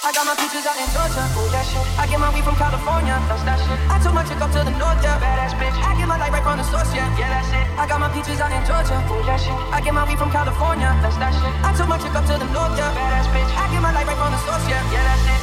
I 0.00 0.16
got 0.16 0.24
my 0.24 0.32
peaches 0.32 0.64
out 0.64 0.80
in 0.80 0.88
Georgia. 0.96 1.20
Oh, 1.36 1.44
yeah, 1.52 1.60
shit. 1.60 1.84
I 2.00 2.08
get 2.08 2.16
my 2.16 2.32
weed 2.32 2.40
from 2.40 2.56
California. 2.56 3.20
That's 3.28 3.44
that 3.44 3.60
shit. 3.60 3.76
I 3.92 4.00
took 4.00 4.16
my 4.16 4.24
chick 4.24 4.40
up 4.40 4.48
to 4.56 4.64
the 4.64 4.72
north, 4.80 4.96
yeah. 5.04 5.20
Badass 5.20 5.52
bitch. 5.60 5.76
I 5.76 5.92
get 5.92 6.08
my 6.08 6.16
light 6.16 6.32
right 6.32 6.40
from 6.40 6.56
the 6.56 6.64
source, 6.64 6.88
yeah. 6.96 7.04
Yeah, 7.20 7.28
that's 7.28 7.52
it. 7.52 7.68
I 7.76 7.84
got 7.84 8.00
my 8.00 8.08
peaches 8.08 8.40
out 8.40 8.48
in 8.48 8.64
Georgia. 8.64 8.96
Oh, 8.96 9.20
yeah, 9.28 9.36
shit. 9.36 9.52
I 9.52 9.84
get 9.84 9.92
my 9.92 10.08
weed 10.08 10.16
from 10.16 10.32
California. 10.32 10.88
That's 11.04 11.20
that 11.20 11.36
shit. 11.36 11.52
I 11.60 11.76
took 11.76 11.84
my 11.84 12.00
chick 12.00 12.16
up 12.16 12.24
to 12.32 12.34
the 12.40 12.48
north, 12.48 12.80
yeah. 12.80 12.96
Badass 12.96 13.28
bitch. 13.28 13.52
I 13.52 13.68
get 13.68 13.80
my 13.84 13.92
light 13.92 14.08
right 14.08 14.16
from 14.16 14.32
the 14.32 14.40
source, 14.40 14.64
yeah. 14.72 14.80
Yeah, 14.88 15.04
that's 15.04 15.26
it. 15.36 15.40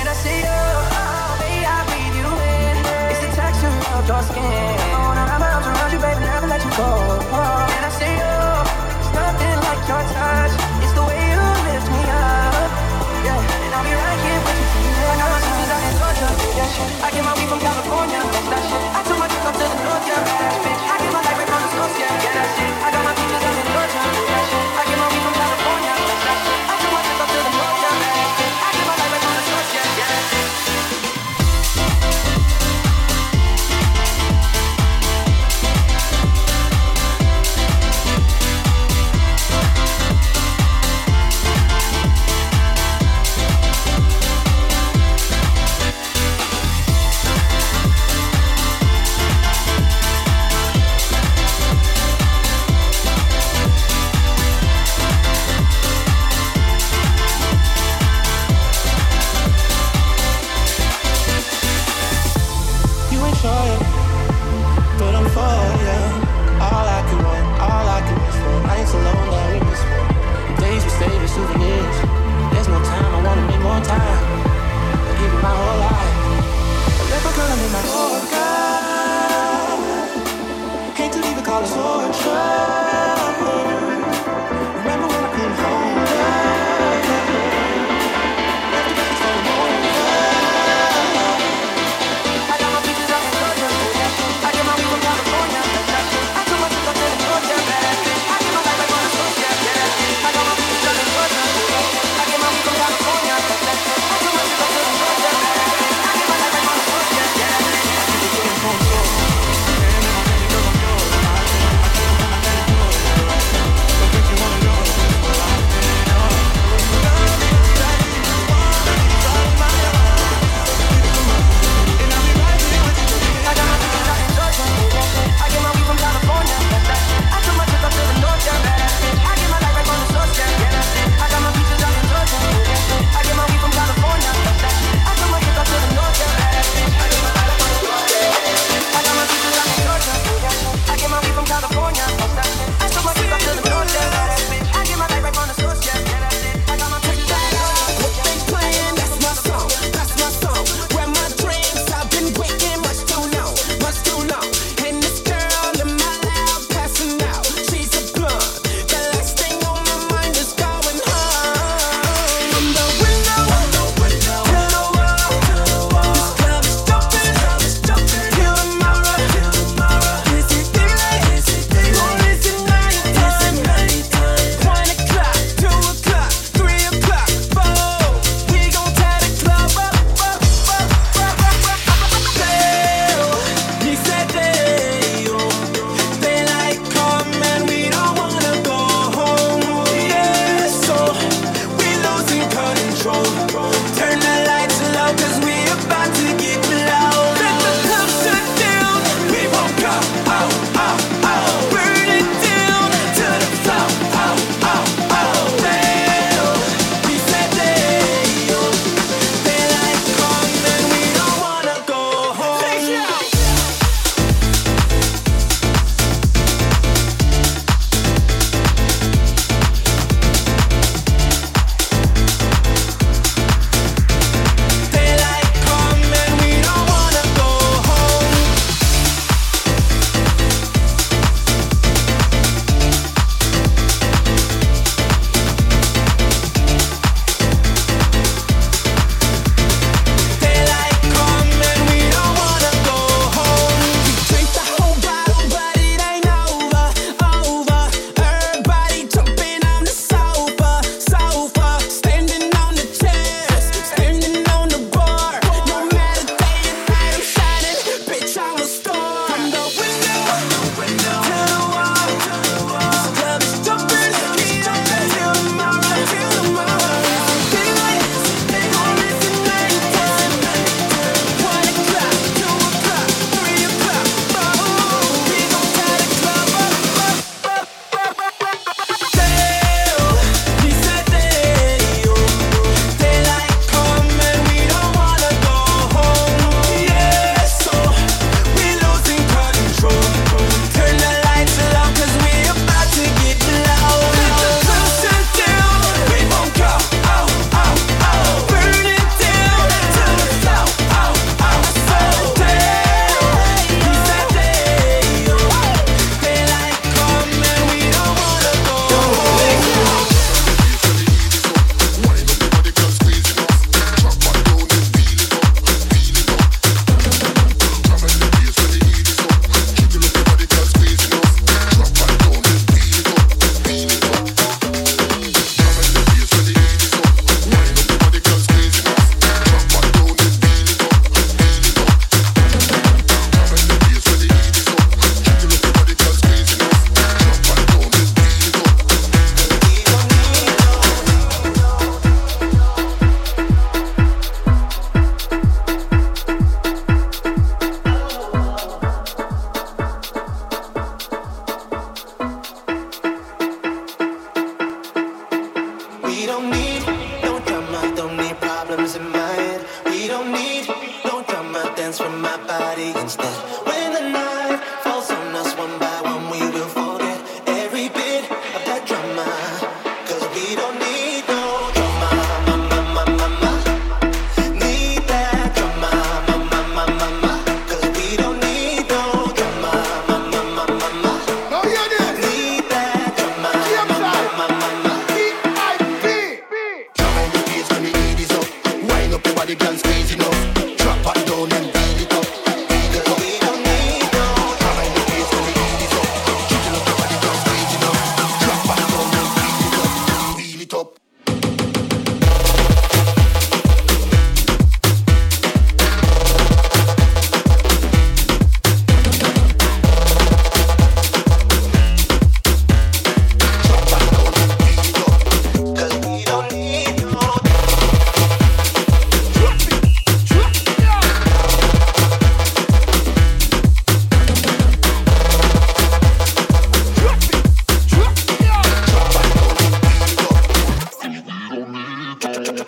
And 0.00 0.06
I 0.08 0.14
see 0.16 0.40
you. 0.40 0.56
Oh, 0.56 1.36
baby, 1.44 1.68
I 1.68 1.76
breathe 1.92 2.16
you 2.16 2.32
in. 2.32 2.76
It's 3.12 3.20
the 3.28 3.30
texture 3.36 3.76
of 3.92 4.08
your 4.08 4.24
skin. 4.24 4.40
I 4.40 4.98
wanna 5.04 5.28
wrap 5.28 5.36
my 5.36 5.52
arms 5.52 5.68
around 5.68 5.92
you, 5.92 6.00
baby, 6.00 6.24
never 6.24 6.48
let 6.48 6.64
you 6.64 6.72
go. 6.80 6.88
Oh, 7.28 7.76
and 7.76 7.84
I 7.84 7.92
see 7.92 8.08
you. 8.08 8.36
It's 9.04 9.12
nothing 9.12 9.58
like 9.68 9.82
your 9.84 10.04
touch. 10.16 10.54
It's 10.80 10.96
the 10.96 11.04
way 11.04 11.20
you 11.28 11.44
lift 11.68 11.88
me 11.92 12.02
up. 12.08 12.57
I 22.80 22.90
got 22.90 23.04
my 23.04 23.14
sisters 23.14 23.44
out 23.44 23.56
in 23.58 23.66
Georgia. 23.72 24.47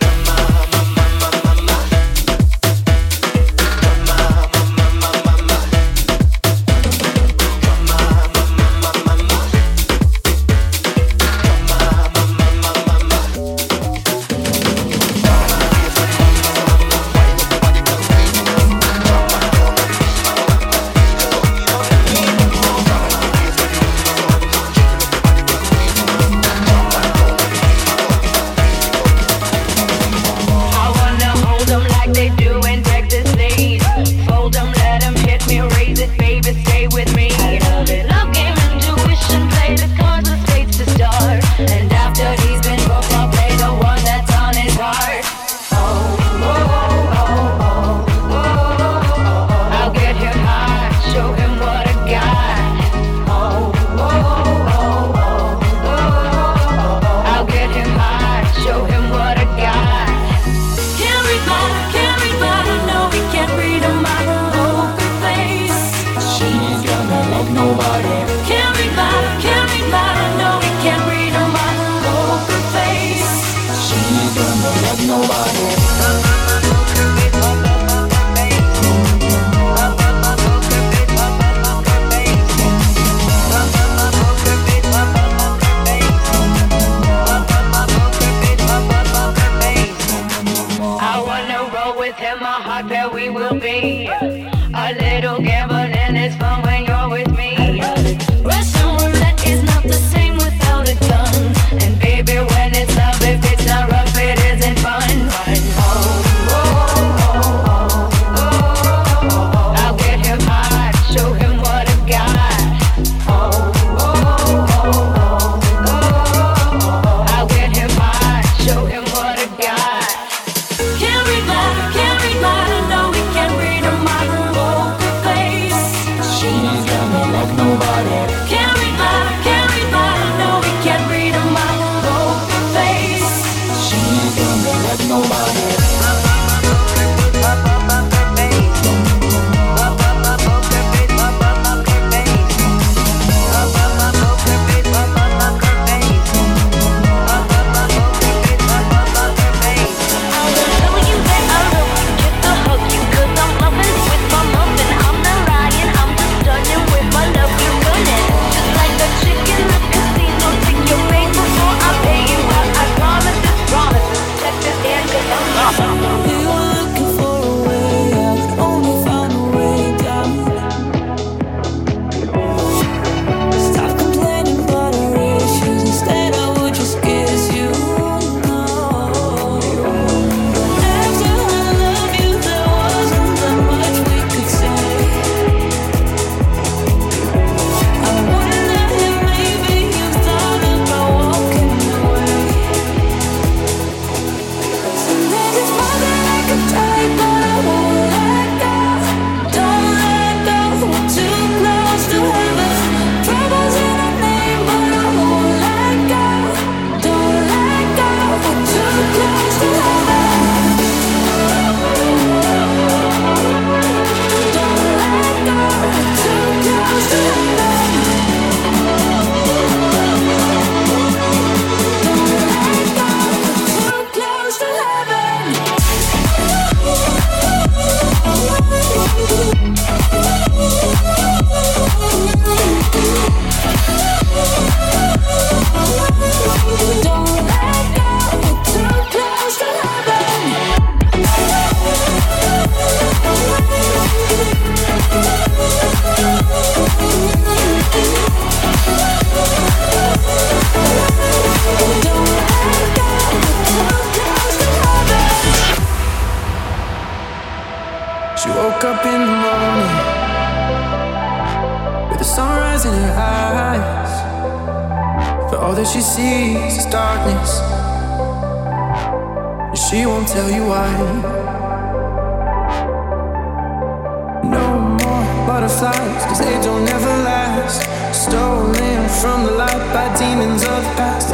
Can't 0.01 0.40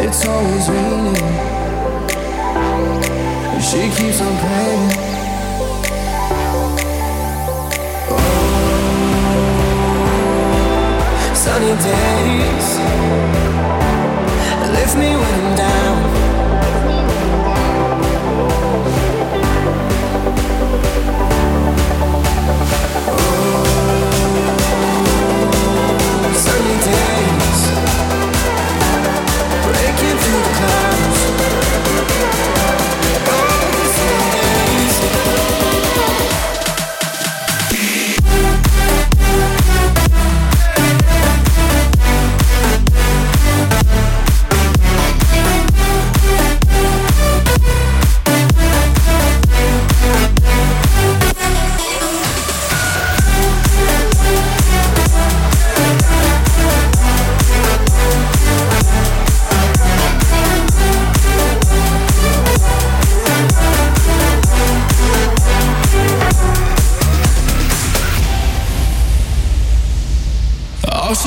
It's 0.09 0.25
always 0.25 0.69
raining, 0.69 1.15
she 3.61 3.81
keeps 3.95 4.21
on 4.21 4.37
praying. 4.37 4.91
Oh. 8.09 8.17
sunny 11.35 11.73
days 11.83 12.67
lift 14.71 14.95
me 14.97 15.09
when 15.15 15.33
I'm 15.45 15.55
down. 15.57 15.76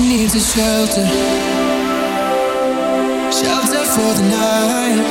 Needs 0.01 0.35
a 0.35 0.41
shelter, 0.41 1.07
shelter 3.31 3.85
for 3.95 4.13
the 4.19 4.27
night. 4.31 5.07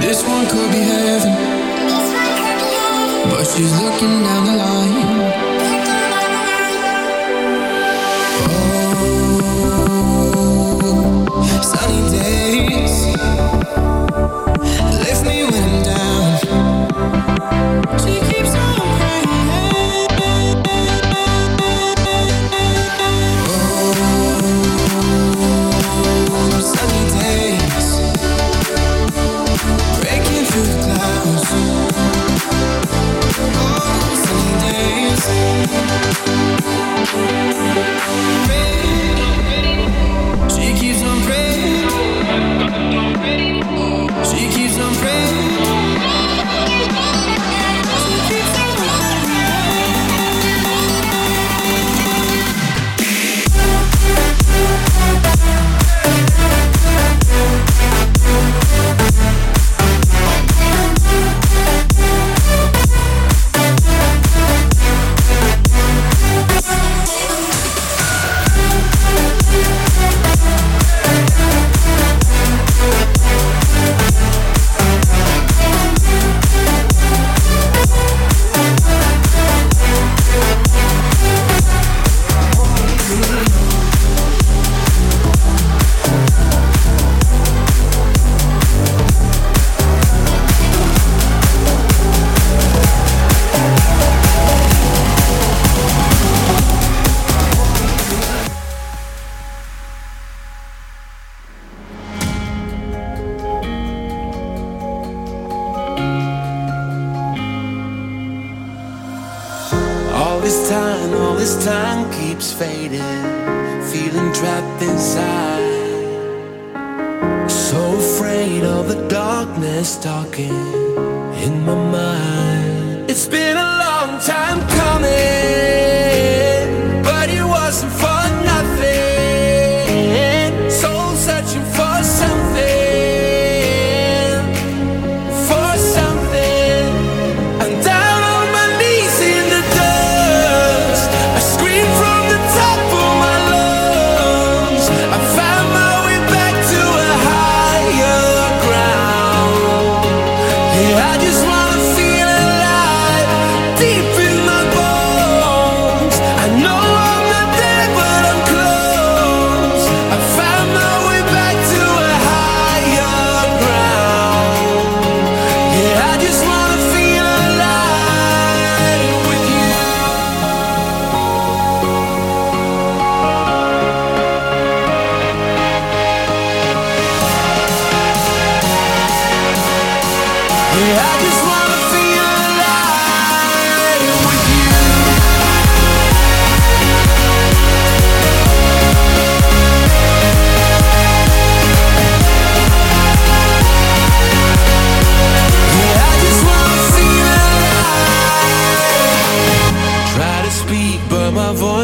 This 0.00 0.22
one 0.22 0.46
could 0.46 0.70
be 0.72 0.78
heaven, 0.78 1.34
but 3.30 3.44
she's 3.44 3.72
looking 3.82 4.22
down 4.22 4.44
the 4.46 4.56
line. 4.56 5.49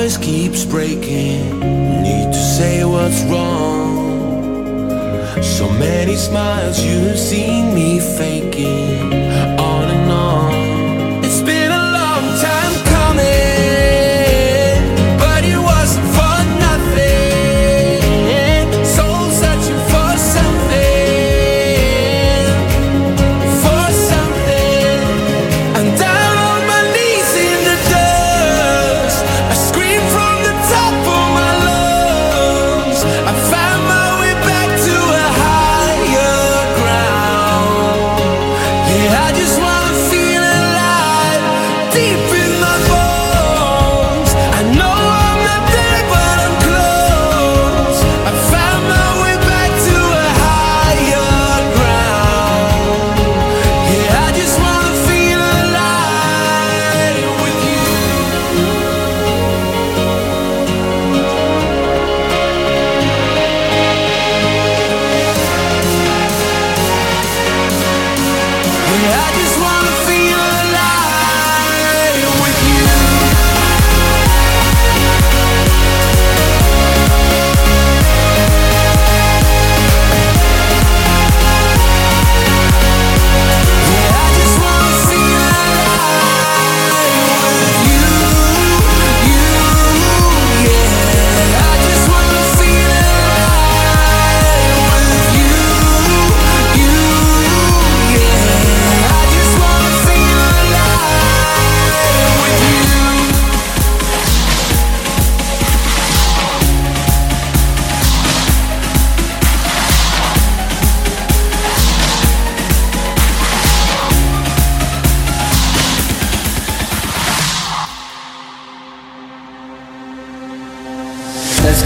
always 0.06 0.18
keeps 0.18 0.64
breaking. 0.64 1.58
Need 1.58 2.32
to 2.32 2.42
say 2.56 2.84
what's 2.84 3.22
wrong. 3.24 3.82
So 5.42 5.68
many 5.68 6.14
smiles 6.14 6.80
you've 6.80 7.18
seen 7.18 7.74
me 7.74 7.98
faking. 7.98 9.25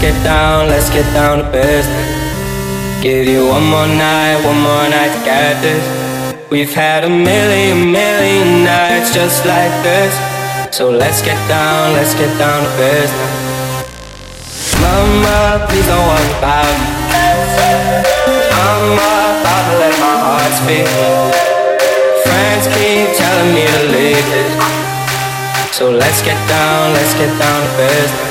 Get 0.01 0.17
down 0.23 0.67
let's 0.67 0.89
get 0.89 1.05
down 1.13 1.37
to 1.37 1.45
business. 1.51 2.09
Give 3.03 3.27
you 3.27 3.47
one 3.47 3.65
more 3.69 3.85
night, 3.85 4.41
one 4.43 4.57
more 4.57 4.89
night 4.89 5.13
to 5.13 5.21
get 5.23 5.61
this. 5.61 5.85
We've 6.49 6.73
had 6.73 7.03
a 7.03 7.09
million, 7.09 7.91
million 7.91 8.63
nights 8.63 9.13
just 9.13 9.45
like 9.45 9.71
this. 9.85 10.13
So 10.75 10.89
let's 10.89 11.21
get 11.21 11.37
down, 11.47 11.93
let's 11.93 12.15
get 12.15 12.33
down 12.41 12.65
to 12.65 12.71
business. 12.81 13.33
Mama, 14.81 15.69
please 15.69 15.85
don't 15.85 16.01
worry 16.01 16.33
about 16.41 16.65
me. 16.81 16.89
I'm 18.57 18.97
about 18.97 19.63
to 19.69 19.73
let 19.85 19.93
my 20.01 20.17
heart 20.25 20.53
speak. 20.65 20.89
Friends 22.25 22.65
keep 22.73 23.05
telling 23.21 23.53
me 23.53 23.69
to 23.69 23.81
leave. 23.93 24.31
So 25.71 25.91
let's 25.91 26.23
get 26.25 26.41
down, 26.49 26.93
let's 26.93 27.13
get 27.13 27.29
down 27.37 27.59
to 27.61 27.71
business. 27.77 28.30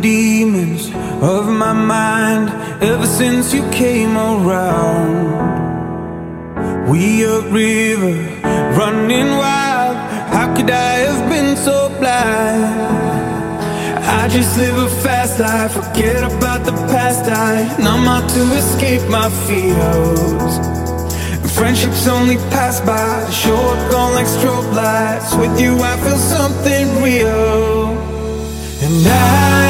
demons 0.00 0.90
of 1.22 1.46
my 1.46 1.72
mind 1.72 2.50
ever 2.82 3.06
since 3.06 3.52
you 3.54 3.62
came 3.70 4.16
around. 4.16 5.56
We 6.88 7.24
a 7.24 7.40
river 7.50 8.16
running 8.78 9.30
wild. 9.30 9.96
How 10.34 10.54
could 10.54 10.70
I 10.70 10.92
have 11.06 11.30
been 11.30 11.56
so 11.56 11.88
blind? 11.98 13.16
I 14.06 14.28
just 14.28 14.56
live 14.56 14.76
a 14.76 14.88
fast 15.02 15.38
life, 15.40 15.72
forget 15.72 16.22
about 16.22 16.64
the 16.64 16.72
past. 16.92 17.24
I 17.30 17.76
numb 17.82 18.06
out 18.08 18.28
to 18.30 18.42
escape 18.54 19.08
my 19.08 19.28
fears. 19.46 20.76
Friendships 21.56 22.06
only 22.06 22.36
pass 22.54 22.80
by, 22.80 23.30
short 23.30 23.78
gone 23.90 24.12
like 24.14 24.26
strobe 24.26 24.72
lights. 24.74 25.34
With 25.36 25.58
you, 25.58 25.74
I 25.80 25.96
feel 26.04 26.18
something 26.18 27.02
real, 27.02 27.88
and 28.84 29.06
I 29.08 29.65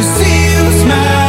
to 0.00 0.06
see 0.06 0.54
you 0.54 0.72
smile. 0.80 1.19